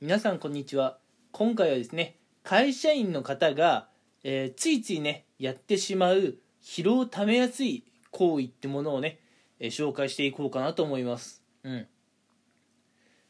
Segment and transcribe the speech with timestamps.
[0.00, 0.98] 皆さんこんにちは。
[1.32, 3.88] 今回はですね会社員の方が、
[4.22, 7.82] えーついついねやってしまう疲労をためやすい
[8.12, 9.18] 行為ってものをね、
[9.58, 11.42] えー紹介していこうかなと思います。
[11.64, 11.88] うん。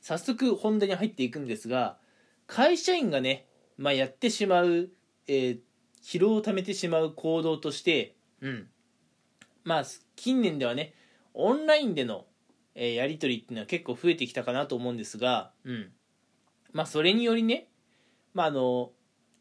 [0.03, 1.97] 早速本題に入っていくんですが
[2.47, 3.47] 会社員がね、
[3.79, 4.91] まあ、やってしまう、
[5.27, 5.59] えー
[6.03, 8.67] 疲労をためてしまう行動としてうん。
[9.65, 9.85] まあ
[10.17, 10.93] 近年ではね
[11.33, 12.27] オンラインでの、
[12.75, 15.93] えやり取りっていうのは結構増えてきたかなと思うんですがうん。
[16.73, 17.69] まあそれによりね、
[18.35, 18.91] まあ、あの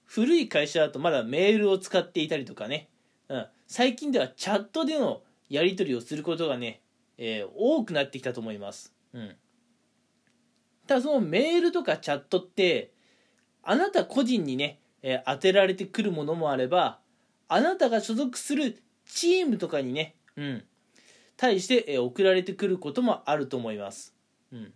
[0.06, 2.90] 古い会社だとまだメールを使っていたりとかね、
[3.30, 6.82] うん、最近ではチャットでのやり取りをすることがね、
[7.18, 9.36] えー多くなってきたと思います、うん、
[10.88, 12.92] ただそのメールとかチャットって
[13.64, 17.00] あなた個人にね、えー当てられてくるものもあれば
[17.50, 20.64] あなたが所属するチームとかにね、うん、
[21.36, 24.16] 対して、えー送られてくることもあると思います、
[24.52, 24.74] うん、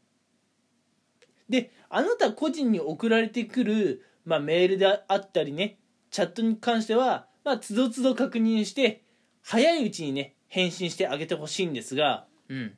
[1.51, 5.77] であなた個人に送られてくる、まあ、メールであったりね
[6.09, 9.03] チャットに関しては、まあ、つどつど確認して
[9.43, 12.77] 早いうちにね返信してあげてほしいんですが、うん、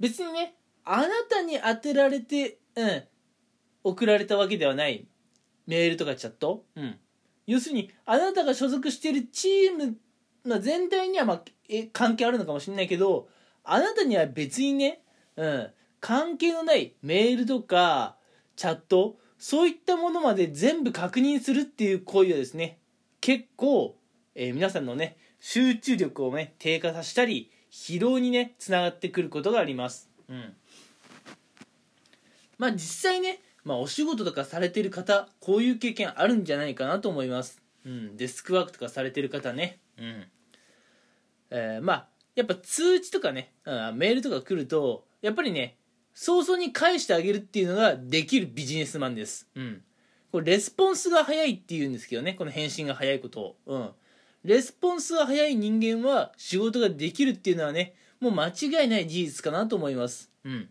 [0.00, 3.02] 別にねあなたに当てられて、うん、
[3.84, 5.06] 送られたわけではない
[5.66, 6.96] メールとかチャット、うん、
[7.46, 9.96] 要するにあなたが所属しているチーム
[10.46, 13.28] の全体には、まあ、え関係あるのかもしれないけど
[13.64, 15.02] あなたには別にね、
[15.36, 15.70] うん、
[16.06, 18.14] 関係のないメールとか
[18.54, 22.78] チャットそういったものまで全部確認するっていう行為はですね
[23.20, 23.96] 結構、
[24.36, 30.08] えー皆さんのね集中力をね低下させたり疲労にねつながってくることがあります。
[30.28, 30.54] うん。
[32.56, 39.80] まあ実際ね、まあ、お仕事とかされてる方こういう経験あるんじゃないかなと思います、うん、デスクワークとかされてる方ね。
[39.98, 40.24] うん。
[41.50, 45.74] えーまあやっぱ通知とかね、うん、メールとか来るとやっぱりね
[46.18, 49.50] 早々に返してあげるっていうのができるビジネスマンです。
[49.54, 49.82] うん。
[50.32, 52.32] これレスポンスが早いっていうんですけどね。
[52.32, 53.40] この返信が早いこと。
[53.40, 53.90] をうん。
[54.42, 60.30] レスポンスが早い人間は仕事ができるっていうのはねもう間違いない事実かなと思います。
[60.42, 60.70] うん。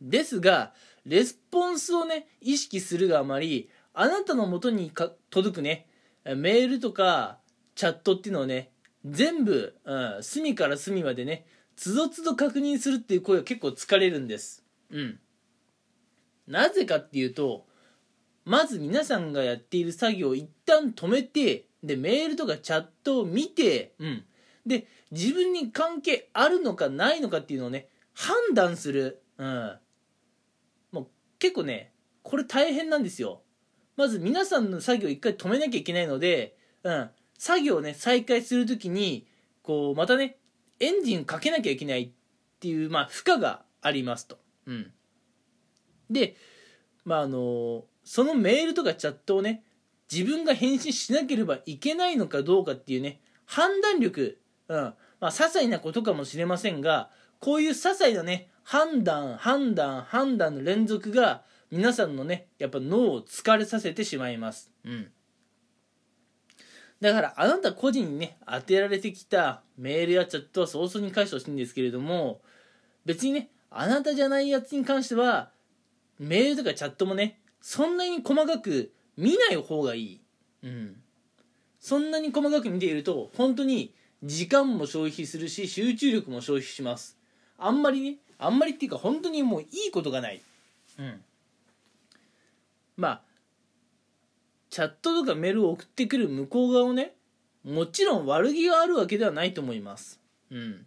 [0.00, 0.72] ですが
[1.04, 5.88] レスポンスをね意識するがあまりあなたの元にか届くね
[6.24, 7.38] メールとか
[7.74, 8.70] チャットっていうのをね
[9.04, 11.44] 全部、うん、隅から隅までね
[11.76, 14.64] つどつど確認するっていう声が結構疲れるんです。
[14.90, 15.18] うん。
[16.46, 17.66] なぜかっていうと
[18.44, 24.24] まず皆さんがやっている作業を一旦止めてでメールとかチャットを見て、うん、
[24.66, 29.78] で自分に関係あるのかないのかっていうのをね判断する、うん、
[30.92, 31.06] もう
[31.38, 33.42] 結構ねこれ大変なんですよ。
[33.96, 39.26] まず皆さんの作業を一回止めなきゃいけないので、うん、作業をね再開するときに
[39.62, 40.38] こうまたね
[40.80, 42.10] エンジンかけなきゃいけないっ
[42.60, 44.38] ていう、まあ、負荷がありますと。
[44.66, 44.92] うん、
[46.10, 46.36] で、
[47.04, 49.62] まああのそのメールとかチャットをね
[50.10, 54.38] 自分が返信しなければいけないのかどうかっていうね判断力、
[54.68, 57.10] うんまあ、些細なことかもしれませんが
[57.40, 64.70] こういう些細なね判断判断判断の連続が皆さんのねやっぱ脳を疲れさせてしまいます。
[64.84, 65.10] うん
[67.02, 72.40] だからあなた個人にね当てられてきたメールやチャットは早々に返してほしいんですけれども
[73.04, 75.50] 別にねあなたじゃないやつに関しては
[76.20, 80.20] メールとかチャットもねそんなに細かく見ない方がいい。
[80.62, 80.96] うん。
[81.80, 83.92] そんなに細かく見ていると本当に
[84.22, 87.18] 時間も消費するし集中力も消費します。
[87.58, 90.40] あんまりねあんまりっていうか本当にもういいことがない。
[91.00, 91.20] うん。
[92.96, 93.22] まあ
[94.72, 97.12] チャットとかメールを送ってくる向こう側をね
[97.62, 100.18] もちろん悪気があるわけではないと思います。
[100.50, 100.86] うん。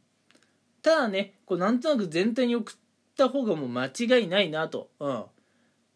[0.82, 2.76] ただねこうなんとなく全体に送っ
[3.16, 4.90] た方がもう間違いないなと。
[5.00, 5.24] うん。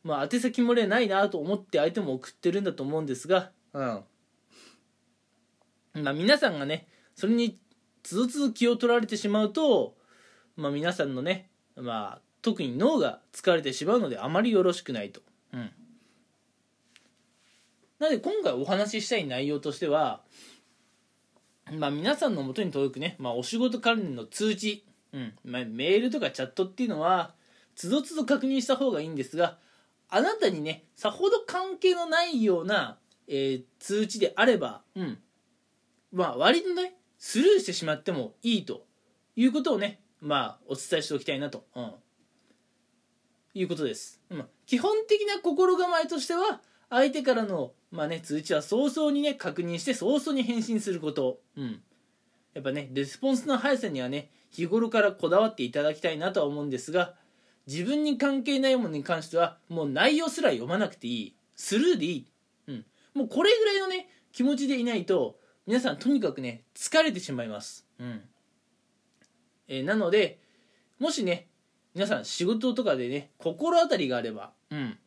[0.04, 3.50] まあ宛先漏れないなと思って相手も送ってるんだと思うんですが。
[3.74, 4.04] うん。
[5.96, 7.58] まあ皆さんがねそれに
[8.04, 9.96] つどつど気を取られてしまうと
[10.56, 15.22] まあ皆さんのねまあ特に脳が疲れてしまうのであまりよろしくないと。
[15.54, 15.72] うん。
[18.00, 20.22] なので今回お話ししたい内容としては、
[21.72, 27.34] まあ、皆さんのもとに届くね、まあ、お仕事関連の通知、うんまあ、メールとかチャットっていうのは
[27.76, 29.58] つどつど確認した方がいいんですが
[30.10, 32.98] あなたにねさほど関係のないような、
[33.28, 35.18] えー通知であれば、うん
[36.12, 38.86] まあ、割とねスルーしてしまってもいいと
[39.36, 41.92] いうことをね、まあ、お伝えしておきたいなと、うん、
[43.54, 51.82] いうことです、うん、基本的な心構えとしては相手からの、まあね、通知は早々にね確認して早々に返信すること、うん、
[52.54, 57.14] やっぱねレスポンスの速さにはね日頃からこだわっていただきたいなとは思うんですが
[57.68, 61.36] 自分に関係ないものに関してはもう内容すら読まなくていい。
[61.56, 62.28] スルーでいい、
[62.68, 65.38] うん、もうこれぐらいのね気持ちでいないと
[65.68, 68.22] 皆さんとにかくね疲れてしまいます、うん。
[69.68, 70.40] えー、なので
[71.00, 71.48] もしね
[71.94, 74.98] 皆さん仕事とかでね心当たりがあれば、うん、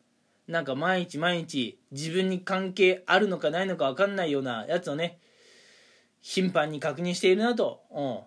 [0.53, 5.17] なんか毎日毎日自分に関係あるのかないのか分かんないようなやつをね
[6.21, 8.19] 頻繁に確認しているなと、うん、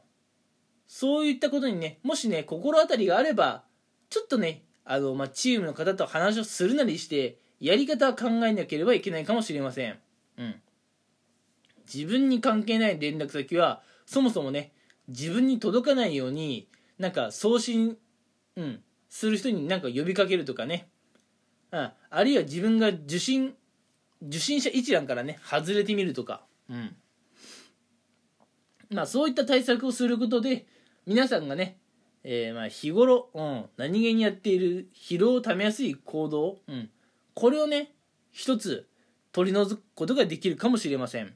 [0.89, 3.63] そういったことにねもしね心当たりがあれば
[4.11, 9.97] ちょっとねあの、まあ、チームの方と話をするなりしてやり方は考えなければいけないかもしれません、
[10.37, 10.55] うん、
[11.93, 14.73] 自分に関係ない連絡先はそもそもね
[15.07, 16.67] 自分に届かないように
[16.99, 17.97] なんか送信、
[18.57, 20.89] うん、する人になんか呼びかけるとかね。
[21.77, 23.55] ああるいは自分が受信
[24.23, 26.97] 受信者一覧からね外れてみるとか、うん
[28.91, 30.67] まあ、そういった対策をすることで
[31.07, 31.77] 皆さんがね、
[32.25, 36.91] えー、まあ日頃、うん、何気にやっている疲労をためやすい行動、うん、
[37.35, 37.93] これをね
[38.33, 38.87] 一つ
[39.33, 41.35] 取り除くことができるかもしれません。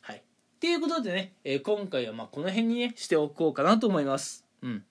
[0.00, 0.18] はい。
[0.18, 0.22] っ
[0.60, 4.44] ていうことでね、えー、今回はまあこの辺にねしておこうかなと思います。
[4.62, 4.84] うん。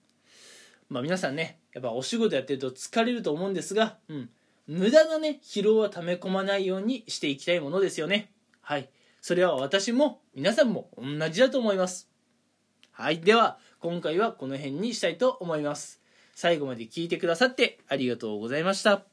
[0.88, 4.30] まあ皆さんねやっぱお仕事やってると疲れると思うんですが、うん、
[4.66, 8.32] 無駄なね疲労は溜め込まないようにしていきたいものですよね。
[8.60, 8.90] はい。
[9.20, 12.10] それは私も皆さんも同じだと思います。
[12.92, 13.20] はい。
[13.20, 16.00] では今回はこの辺にしたいと思います。
[16.34, 19.07] 最後まで聞いてくださってありがとうございました。